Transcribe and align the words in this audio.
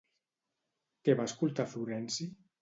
Què 1.09 1.15
va 1.19 1.27
escoltar 1.33 1.67
Florenci? 1.75 2.29